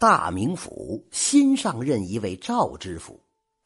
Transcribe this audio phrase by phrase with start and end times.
[0.00, 3.22] 大名府新上任一位赵知府，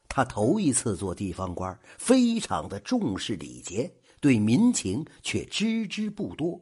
[0.09, 6.59] 他头一次做地方官，非常的重视礼节，对民情却知之不多。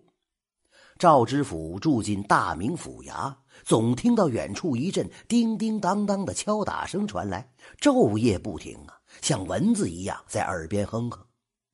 [0.99, 3.33] 赵知府住进大名府衙，
[3.63, 7.51] 总听到远处一阵叮叮当当的敲打声传来，
[7.81, 8.94] 昼夜不停啊，
[9.24, 11.19] 像蚊子一样在耳边哼哼。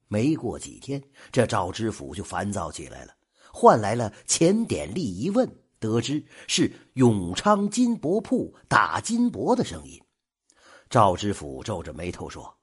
[0.07, 1.03] 没过几天，
[1.33, 3.11] 这赵知府就烦躁起来了，
[3.51, 5.53] 换来了钱典吏一问。
[5.79, 10.01] 得知是永昌金箔铺打金箔的声音，
[10.89, 12.57] 赵知府皱着眉头说：“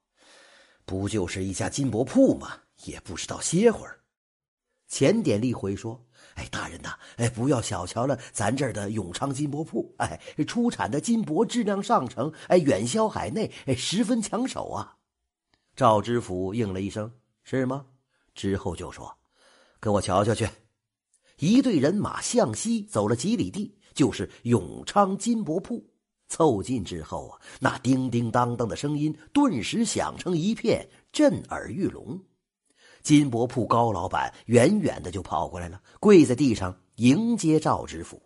[0.84, 2.60] 不就是一家金箔铺吗？
[2.84, 4.00] 也不知道歇会儿。”
[4.86, 6.06] 钱典吏回说
[6.36, 14.96] ：“哎，大人呐，哎，不要小瞧了咱这儿的永昌金箔铺，哎，出产的金箔质量上乘，哎，远销海内，哎，十分抢手啊。”
[15.74, 17.10] 赵知府应了一声
[17.42, 17.86] ：“是吗？”
[18.34, 19.16] 之后就说
[19.80, 20.46] ：“跟我瞧瞧去。”
[21.38, 25.84] 一队人马向西走了几里地，就是永昌金箔铺。
[26.28, 32.18] 凑近之后啊，那叮叮当当的声音顿时响成一片，震耳欲聋。
[33.02, 38.20] 金箔铺高老板远远的就跑过来了，跪在地上迎接赵知府。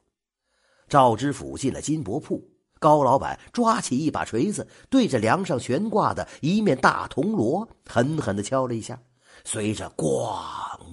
[0.89, 9.03] 赵知府进了金箔铺，高老板抓起一把锤子，对着梁上悬挂的一面大铜锣狠狠的敲了一下，
[9.45, 10.39] 随着“咣”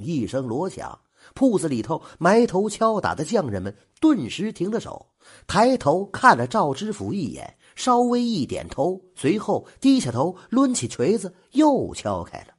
[0.02, 1.00] 一声锣响。
[1.38, 5.06] 铺子里头埋头敲打的匠人们顿时停了手，
[5.46, 12.56] 抬头看了赵知府一眼，稍微一点头，随后低下头，抡起锤子又敲开了。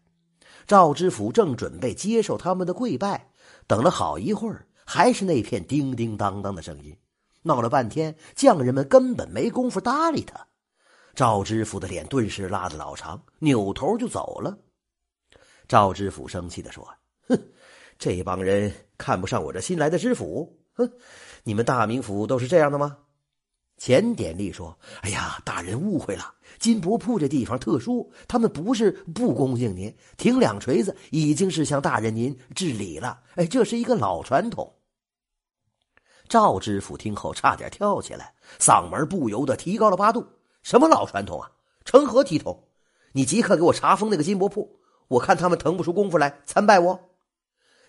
[0.64, 3.32] 赵知府正准备接受他们的跪拜，
[3.66, 6.96] 等了好一会儿，还是那片叮叮当当的声音。
[7.42, 10.46] 闹了半天，匠人们根本没工夫搭理他。
[11.16, 14.56] 赵知府的脸顿时拉得老长，扭头就走了。
[15.66, 16.86] 赵知府生气地说
[17.26, 17.36] ：“哼！”
[17.98, 20.88] 这帮人看不上我这新来的知府，哼！
[21.42, 22.96] 你们大名府都是这样的吗？
[23.76, 33.20] 钱典吏说：“哎呀，大人误会了，金伯铺这地方特殊，他们不是不恭敬您，挺两锤子已经是向大人您致礼了。
[33.34, 34.74] 哎，这是一个老传统。”
[36.28, 40.24] 赵知府听后差点跳起来，嗓门不由得提高了八度
[40.62, 41.50] ：“什么老传统啊？
[41.84, 42.68] 成何体统？
[43.12, 47.00] 你即刻给我查封那个金伯铺，我看他们腾不出功夫来参拜我。”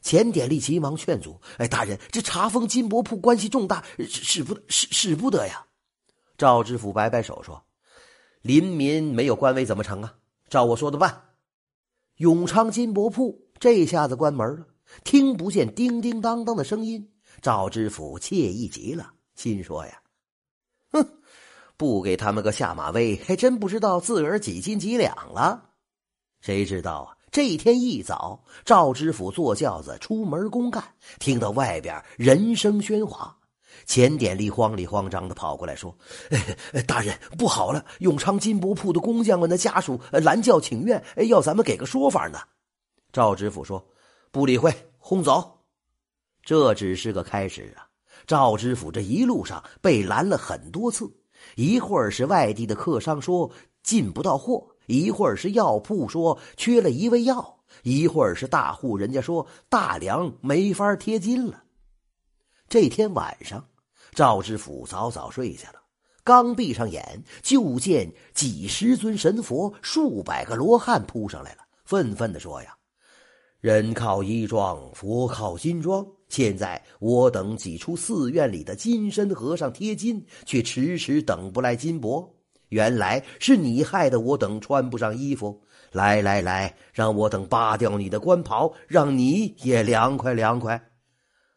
[0.01, 5.65] 钱典力急忙劝阻：“哎，大人，这查封金箔铺关系重大，使不使使不得呀？”
[6.37, 7.63] 赵知府摆摆手说
[8.41, 10.15] ：“临民没有官威怎么成啊？
[10.49, 11.23] 照我说的办。”
[12.17, 14.65] 永昌金箔铺这下子关门了，
[15.03, 17.11] 听不见叮叮当当的声音。
[17.41, 20.01] 赵知府惬意极了，心说：“呀，
[20.91, 21.05] 哼，
[21.77, 25.71] 不给他们个下马威，还真不知道自个儿几斤几两了。
[26.41, 30.83] 谁知道啊？”这一天一早，赵知府坐轿子出门公干，
[31.19, 33.37] 听到外边人声喧哗，
[33.85, 35.95] 钱典吏慌里慌张的跑过来说
[36.87, 37.85] ：“大人，不好了！
[37.99, 42.39] 永昌金箔铺的工匠们的家属拦轿请愿，要咱们给个说法呢。”
[43.13, 43.85] 赵知府说
[44.31, 45.59] ：“不理会，轰走。”
[46.43, 47.85] 这只是个开始啊！
[48.25, 51.07] 赵知府这一路上被拦了很多次，
[51.55, 53.51] 一会儿是外地的客商说
[53.83, 54.67] 进不到货。
[54.89, 61.63] 一会儿是药铺说缺了一味药，一会儿是大户人家说大梁没法贴金了。
[62.67, 63.63] 这天晚上，
[64.15, 65.79] 赵知府早早睡下了，
[66.23, 72.75] 刚闭上眼，就见几十尊神佛、数百个罗汉扑上来了，愤愤地说：“呀，
[73.59, 76.03] 人靠衣装，佛靠金装。
[76.29, 82.27] 现在我等挤出寺院里的金身和尚贴金，却迟迟等不来金箔。”
[82.69, 90.81] 原来是你害得我等穿不上衣服，来来来，让我等扒掉你的官袍，让你也凉快凉快。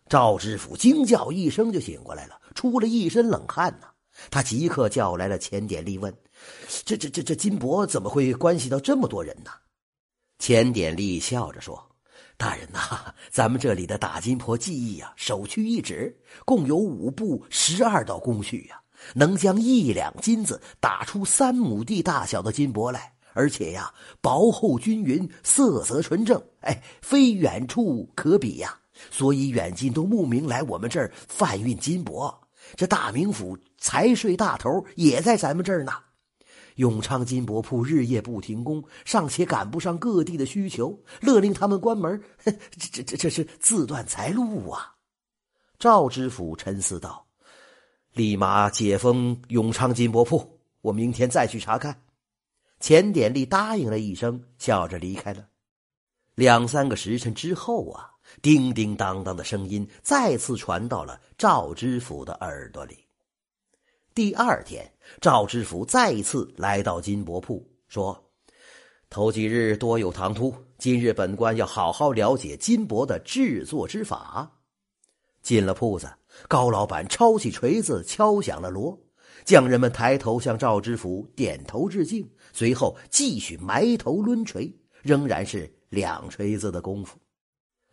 [0.09, 3.89] 赵知府惊叫一声就醒过来了，出了一身冷汗呐。
[4.31, 6.15] 他即刻叫来了钱典吏问
[6.85, 9.51] ：“这这这这金帛怎么会关系到这么多人呢？”
[10.39, 11.83] 钱典吏笑着说
[12.37, 18.79] ：“大人呐，咱们这里的打金婆技艺呀，首屈一指，共有五步十二道工序呀。”
[19.15, 28.79] 能将一两金子打出三亩地大小的金箔来，而且呀，薄厚均匀，色泽纯正，哎，非远处可比呀。
[29.11, 32.33] 所以远近都慕名来我们这儿贩运金箔。
[32.77, 35.93] 这大名府财税大头也在咱们这儿呢。
[36.77, 42.53] 永昌金箔铺日夜不停工，尚且赶不上各地的需求，勒令他们关门，这
[42.91, 44.95] 这这这是自断财路啊！
[45.79, 47.27] 赵知府沉思道。
[48.13, 52.03] 立马解封永昌金箔铺，我明天再去查看。
[52.79, 55.47] 钱典吏答应了一声，笑着离开了。
[56.35, 58.11] 两三个时辰之后啊，
[58.43, 62.99] 叮叮当当的声音再次传到了赵知府的耳朵里。
[64.15, 68.31] 第二天，赵知府再次来到金箔铺，说
[69.09, 74.51] ：“头几日多有唐突，今日本官要好好了解金箔的制作之法。”
[75.43, 76.11] 进了铺子，
[76.49, 78.99] 高老板抄起锤子敲响了锣，
[79.45, 84.73] 匠人们抬头向赵知府点头致敬，随后继续埋头抡锤，
[85.03, 87.19] 仍然是两锤子的功夫。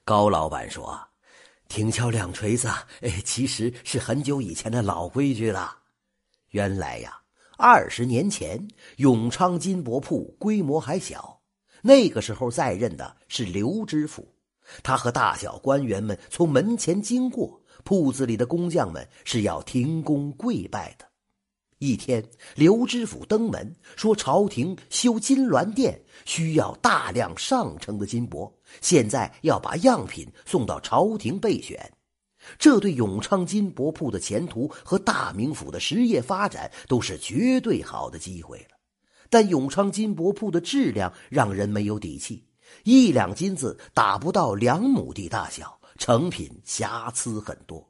[0.06, 1.00] 高老板说
[1.68, 2.68] ：“停敲两锤子，
[3.01, 5.78] 哎，其实是很久以前的老规矩了。”
[6.51, 7.16] 原来呀，
[7.57, 8.68] 二十年前
[8.98, 11.42] 永昌金箔铺规模还小，
[11.81, 14.34] 那个时候在任的是刘知府，
[14.83, 21.06] 他和大小官员们从门前经过，铺子里的工匠们是要停工跪拜的。
[21.80, 22.24] 一天，
[22.56, 31.89] 刘知府登门说，朝廷修金銮殿需要大量上乘的金箔，现在要把样品送到朝廷备选。
[32.57, 38.77] 这对永昌金箔铺的前途和大名府的实业发展都是绝对好的机会了，
[39.30, 42.45] 但永昌金箔铺的质量让人没有底气，
[42.83, 47.88] 一两金子打不到两亩地大小，成品瑕疵很多，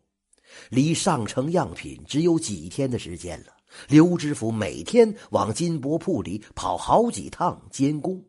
[0.69, 3.53] 离上乘样品只有几天的时间了。
[3.87, 8.23] 刘知府每天往金箔铺里跑好几趟监工，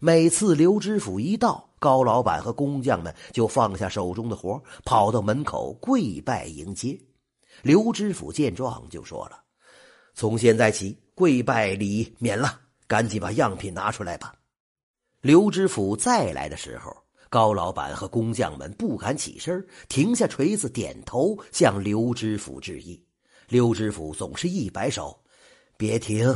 [0.00, 1.68] 每次刘知府一到。
[1.82, 6.96] 高老板和工匠们就放下手中的活，跑到门口跪拜迎接。
[7.62, 9.42] 刘知府见状就说了
[10.14, 14.32] ：“从现在起，跪拜礼免了，赶紧把样品拿出来吧。”
[15.22, 16.92] 刘知府再来的时候，
[17.30, 23.00] 高老板和工匠们不敢起身，停下锤子，点头向刘知府致意。
[23.46, 25.16] 刘知府总是一摆手
[25.78, 26.26] ：“别停。”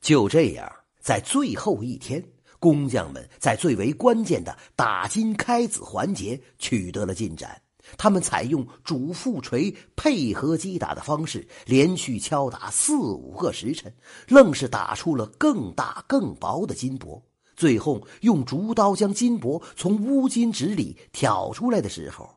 [0.00, 2.26] 就这样，在最后一天。
[2.58, 7.60] 工匠们在最为关键的打金开子环节取得了进展。
[7.98, 13.94] 他们采用主副锤配合击打的方式，连续敲打四五个时辰，
[14.28, 17.22] 愣是打出了更大更薄的金箔。
[17.56, 22.28] 最后用竹刀将金箔从乌金纸里挑出来的时候，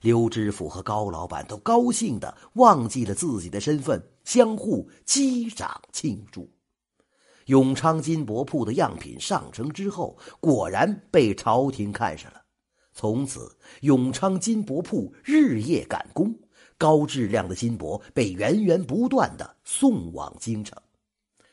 [0.00, 6.48] 刘知府和高老板都高兴的忘记了自己的身份，相互击掌庆祝。
[7.46, 12.42] 永昌金箔铺的样品上成之后，果然被朝廷看上了。
[12.92, 16.38] 从此，永昌金箔铺日夜赶工，
[16.76, 20.76] 高质量的金箔被源源不断的送往京城。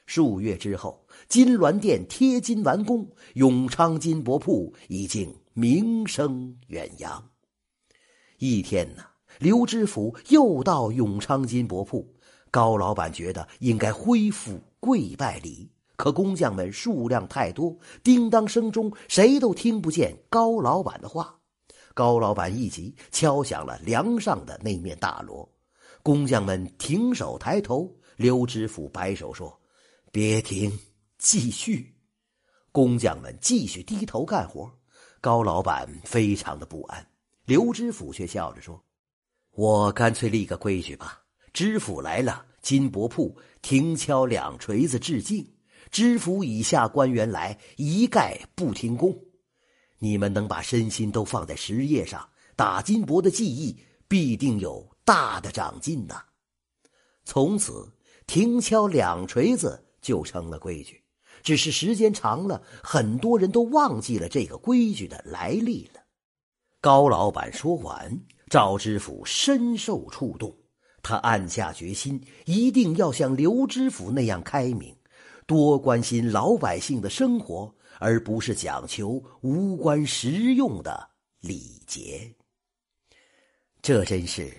[0.05, 7.29] 数月之后，金銮殿贴金完工，永昌金箔铺已经名声远扬。
[8.37, 9.03] 一天呢，
[9.39, 12.15] 刘知府又到永昌金箔铺，
[12.51, 15.71] 高老板觉得应该恢复跪拜礼。
[15.97, 21.39] 可工匠们数量太多，叮当声中谁都听不见高老板的话。
[21.93, 25.49] 高老板一急，敲响了梁上的那面大锣。
[26.03, 29.57] 工匠们停手抬头，刘知府摆手说
[30.15, 30.71] ：“别停，
[31.17, 31.93] 继续。”
[32.71, 34.71] 工匠们继续低头干活。
[35.19, 37.05] 高老板非常的不安，
[37.43, 38.81] 刘知府却笑着说
[39.51, 41.21] ：“我干脆立个规矩吧，
[41.51, 45.45] 知府来了，金箔铺停敲两锤子致敬。”
[45.91, 49.19] 知府以下官员来，一概不停工。
[49.99, 53.77] 你们能把身心都放在实业上，打金箔的技艺
[54.07, 56.23] 必定有大的长进呐。
[57.25, 57.91] 从此，
[58.25, 61.01] 停敲两锤子就成了规矩。
[61.41, 66.01] 只是时间长了，很多人都忘记了这个规矩的来历了。
[66.79, 70.55] 高老板说完，赵知府深受触动，
[71.01, 74.95] 他暗下决心，一定要像刘知府那样开明。
[75.47, 81.09] 多关心老百姓的生活，而不是讲求无关实用的
[81.39, 82.35] 礼节。
[83.81, 84.51] 这真是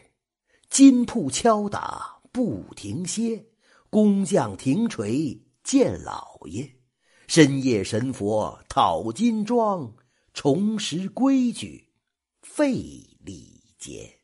[0.69, 3.45] 金铺敲打不停歇，
[3.97, 6.71] 工匠停锤见老爷，
[7.29, 9.91] 深夜神佛讨金装，
[10.35, 11.95] 重拾规矩
[12.43, 12.75] 费
[13.25, 14.16] 礼节。